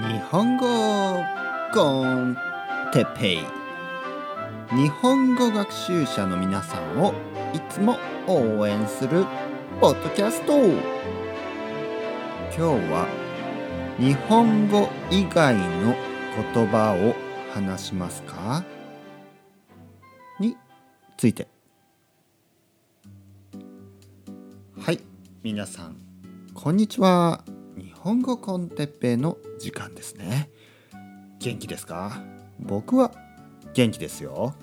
[0.00, 0.66] 日本語
[1.74, 2.34] コン
[2.90, 3.38] テペイ。
[4.74, 7.12] 日本語学習者の皆さんを
[7.52, 9.26] いつも応援する
[9.78, 10.56] ポッドキャスト。
[10.56, 10.72] 今
[12.50, 12.60] 日
[12.90, 13.06] は
[13.98, 15.94] 日本語以外の
[16.54, 17.14] 言葉を
[17.52, 18.64] 話しますか？
[20.38, 20.56] に
[21.18, 21.46] ついて。
[24.80, 25.00] はい
[25.42, 25.96] 皆さん
[26.54, 27.44] こんにちは。
[28.02, 30.48] 本語コンテッペイの時間ですね。
[31.38, 32.22] 元気ですか？
[32.58, 33.12] 僕は
[33.74, 34.54] 元気ですよ。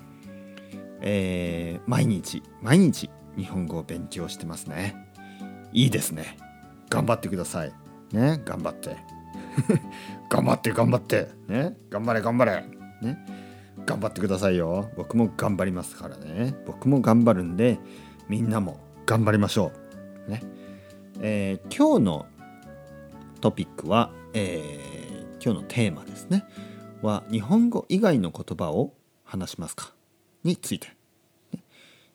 [1.00, 4.96] えー、毎日毎日日本語を勉強してますね。
[5.72, 6.36] いいですね。
[6.90, 7.72] 頑張ってください。
[8.10, 8.96] ね 頑張って。
[10.28, 11.28] 頑張って頑張って。
[11.46, 12.64] ね頑張れ頑張れ。
[13.02, 13.24] ね
[13.86, 14.90] 頑張ってくださいよ。
[14.96, 16.56] 僕も頑張りますからね。
[16.66, 17.78] 僕も頑張るんで
[18.28, 19.70] みんなも頑張りましょ
[20.26, 20.30] う。
[20.32, 20.42] ね。
[21.20, 22.26] えー、今日の
[23.40, 26.44] トピックは、えー、今日のテーマですね。
[27.02, 29.92] は日本語以外の言葉を話しますか？
[30.42, 30.88] について、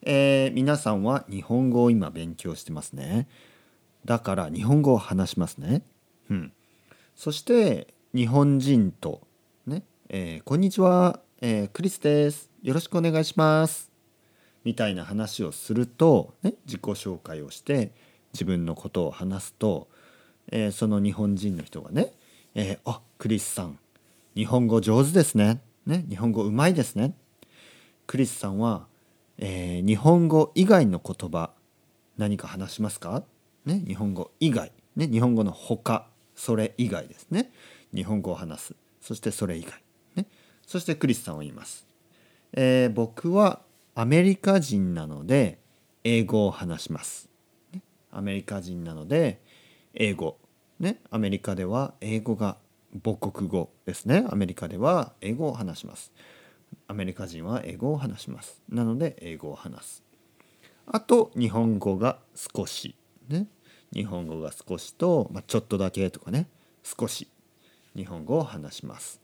[0.02, 3.30] えー、皆さんは日本語を今勉強してますね。
[4.04, 5.84] だから日本語を話しますね。
[6.30, 6.52] うん。
[7.16, 9.22] そして日本人と
[9.66, 12.52] ね、えー、こんにちは、えー、クリスです。
[12.62, 13.90] よろしくお願いします。
[14.66, 17.94] みたいな話をすると、ね、自己紹介をして
[18.34, 19.88] 自分のことを話すと、
[20.52, 22.12] えー、その日本人の人がね
[22.56, 23.80] 「えー、あクリスさん
[24.36, 27.16] 日本語上手ですね」ね「日本語うまいですね」
[28.08, 28.88] クリスさんは、
[29.38, 31.52] えー、日本語以外の言葉
[32.18, 33.24] 何か話しますか、
[33.66, 37.52] ね、日本語以外、ね、日本語の他それ以外ですね。
[37.94, 38.76] 日本語を話す。
[39.02, 39.74] そしてそれ以外、
[40.16, 40.26] ね、
[40.66, 41.86] そしてクリスさんは言います、
[42.54, 43.62] えー、僕は
[43.96, 45.60] アメリカ人なので
[46.04, 47.30] 英語を話します。
[48.12, 49.42] アメリカ人なので
[49.94, 50.38] 英語。
[50.80, 52.58] ねアメリカでは英語が
[53.04, 54.26] 母国語ですね。
[54.30, 56.12] アメリカでは英語を話します。
[56.88, 58.62] アメリカ人は英語を話します。
[58.70, 60.03] なので英語を話す。
[60.86, 62.96] あと日本語が少し。
[63.30, 63.48] ね
[63.94, 66.48] 日本語が少しと、まあ、ちょっとだけとかね。
[66.84, 67.28] 少し。
[67.96, 69.22] 日本語を話します。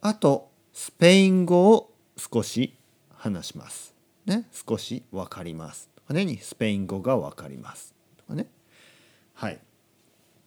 [0.00, 2.76] あとスペイン語を少し
[3.14, 3.94] 話します。
[4.24, 5.90] ね少し分かります。
[5.96, 7.94] とかねスペイン語が分かります。
[8.16, 8.46] とかね。
[9.34, 9.60] はい。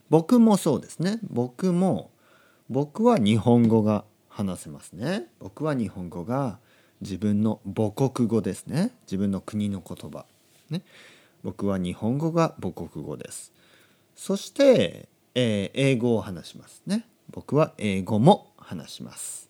[0.10, 1.20] 僕もそうですね。
[1.30, 2.12] 僕も
[2.70, 5.28] 僕は日本語が話せますね。
[5.40, 6.60] 僕は日本語が
[7.02, 8.92] 自分の母国語ですね。
[9.04, 10.26] 自分の国の言葉。
[10.70, 10.84] ね。
[11.44, 13.52] 僕は日本語が母国語です。
[14.16, 17.06] そして、えー、英語を話しますね。
[17.32, 19.50] 僕は英語も話します。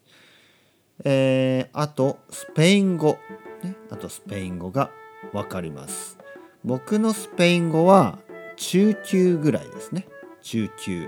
[1.03, 3.17] えー、あとスペイン語、
[3.63, 4.91] ね、あとスペイン語が
[5.33, 6.17] 分かります。
[6.63, 8.19] 僕のスペイン語は
[8.57, 10.07] 中級ぐらいですね。
[10.49, 11.07] 中級。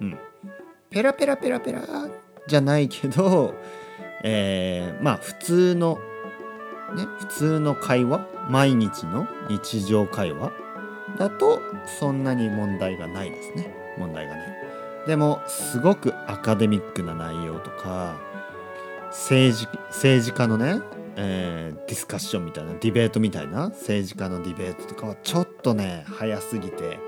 [0.00, 0.18] うん。
[0.90, 1.80] ペラペラペラペラ
[2.46, 3.54] じゃないけど
[4.22, 5.98] えー、まあ普通の
[6.94, 8.26] ね普通の会話？
[8.50, 10.52] 毎日の日常会話？
[11.18, 13.74] だとそんなに問題がないですね。
[13.96, 14.46] 問題がない。
[15.06, 18.16] でもすごくアカデミックな内容とか
[19.08, 20.80] 政治政治家のね
[21.14, 26.98] えー、ディスカッションみたいなディベートみたいな政治家のディベートとかはちょっとね早すぎて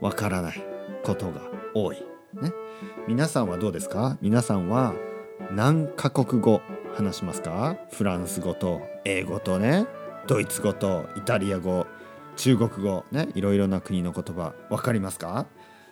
[0.00, 0.79] わからない。
[1.02, 1.40] ことが
[1.74, 1.96] 多い。
[2.34, 2.52] ね、
[3.08, 4.16] 皆さんはどうですか？
[4.20, 4.94] 皆さんは
[5.50, 6.60] 何カ国語
[6.94, 7.76] 話しますか？
[7.92, 9.86] フランス語と英語とね
[10.26, 11.86] ドイツ語とイタリア語
[12.36, 15.46] 中国語ねいろいろな国の言葉分かりますか？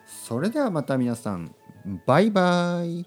[0.06, 1.54] それではまた皆さん
[2.06, 3.06] バイバイ。